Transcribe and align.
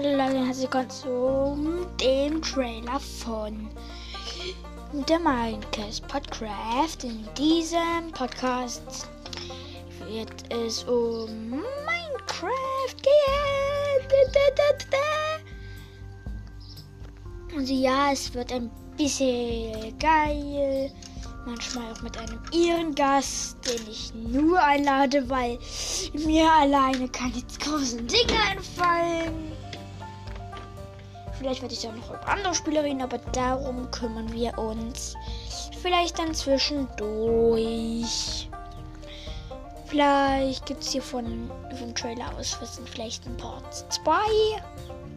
Hallo 0.00 0.16
Leute, 0.16 0.46
herzlich 0.46 0.70
willkommen 0.72 0.90
zu 0.90 1.86
dem 2.00 2.40
Trailer 2.40 3.00
von 3.00 3.68
der 4.92 5.18
Minecraft 5.18 6.00
Podcast. 6.06 7.02
In 7.02 7.26
diesem 7.36 8.12
Podcast 8.12 9.08
wird 10.06 10.30
es 10.50 10.84
um 10.84 11.50
Minecraft 11.50 12.94
gehen. 13.02 14.08
Und 17.56 17.68
ja, 17.68 18.12
es 18.12 18.32
wird 18.32 18.52
ein 18.52 18.70
bisschen 18.96 19.98
geil. 19.98 20.92
Manchmal 21.44 21.92
auch 21.92 22.02
mit 22.02 22.16
einem 22.18 22.40
Ehrengast, 22.52 23.56
den 23.66 23.90
ich 23.90 24.14
nur 24.14 24.62
einlade, 24.62 25.28
weil 25.28 25.58
mir 26.24 26.48
alleine 26.52 27.08
keine 27.08 27.42
großen 27.58 28.06
Dinge 28.06 28.40
einfallen. 28.48 29.58
Vielleicht 31.38 31.62
werde 31.62 31.74
ich 31.74 31.82
dann 31.82 31.98
noch 31.98 32.10
über 32.10 32.28
andere 32.28 32.54
Spiele 32.54 32.82
reden, 32.82 33.02
aber 33.02 33.18
darum 33.32 33.90
kümmern 33.90 34.32
wir 34.32 34.56
uns. 34.58 35.14
Vielleicht 35.80 36.18
dann 36.18 36.34
zwischendurch. 36.34 38.48
Vielleicht 39.86 40.66
gibt 40.66 40.82
es 40.82 40.90
hier 40.90 41.02
von, 41.02 41.50
vom 41.78 41.94
Trailer 41.94 42.36
aus 42.38 42.60
wissen 42.60 42.86
vielleicht 42.86 43.26
ein 43.26 43.36
Part 43.36 43.74
2. 43.92 44.16
Tschüss. 44.16 45.07